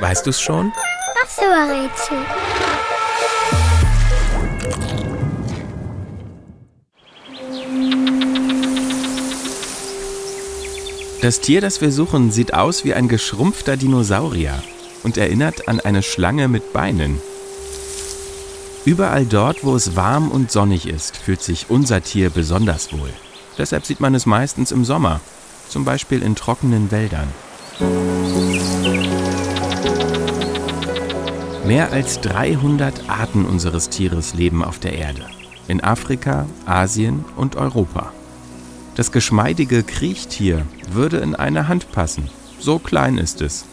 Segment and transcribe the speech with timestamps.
[0.00, 0.72] Weißt du's schon?
[1.22, 2.18] Ach so, Rätsel.
[11.22, 14.62] Das Tier, das wir suchen, sieht aus wie ein geschrumpfter Dinosaurier
[15.04, 17.18] und erinnert an eine Schlange mit Beinen.
[18.84, 23.08] Überall dort, wo es warm und sonnig ist, fühlt sich unser Tier besonders wohl.
[23.56, 25.20] Deshalb sieht man es meistens im Sommer,
[25.70, 27.28] zum Beispiel in trockenen Wäldern.
[31.66, 35.24] Mehr als 300 Arten unseres Tieres leben auf der Erde,
[35.66, 38.12] in Afrika, Asien und Europa.
[38.96, 42.28] Das geschmeidige Kriechtier würde in eine Hand passen.
[42.60, 43.64] So klein ist es.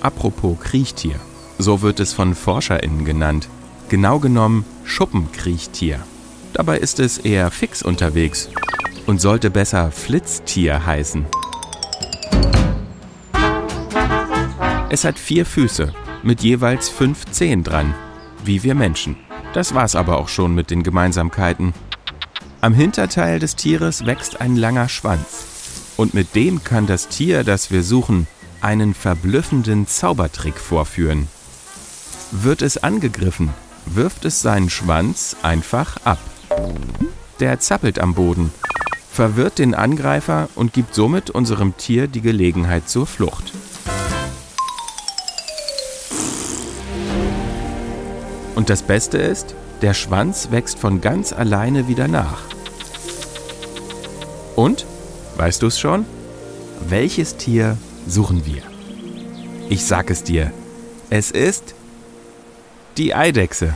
[0.00, 1.16] Apropos Kriechtier.
[1.58, 3.48] So wird es von ForscherInnen genannt.
[3.88, 5.98] Genau genommen Schuppenkriechtier.
[6.52, 8.48] Dabei ist es eher fix unterwegs
[9.06, 11.26] und sollte besser Flitztier heißen.
[14.88, 15.92] Es hat vier Füße
[16.24, 17.94] mit jeweils fünf Zehen dran,
[18.44, 19.16] wie wir Menschen.
[19.52, 21.74] Das war's aber auch schon mit den Gemeinsamkeiten.
[22.60, 25.46] Am Hinterteil des Tieres wächst ein langer Schwanz.
[25.96, 28.26] Und mit dem kann das Tier, das wir suchen,
[28.60, 31.28] einen verblüffenden Zaubertrick vorführen.
[32.32, 33.50] Wird es angegriffen,
[33.86, 36.18] wirft es seinen Schwanz einfach ab.
[37.38, 38.50] Der zappelt am Boden,
[39.12, 43.52] verwirrt den Angreifer und gibt somit unserem Tier die Gelegenheit zur Flucht.
[48.64, 52.44] Und das Beste ist, der Schwanz wächst von ganz alleine wieder nach.
[54.56, 54.86] Und,
[55.36, 56.06] weißt du es schon?
[56.88, 57.76] Welches Tier
[58.08, 58.62] suchen wir?
[59.68, 60.50] Ich sag es dir.
[61.10, 61.74] Es ist
[62.96, 63.74] die Eidechse.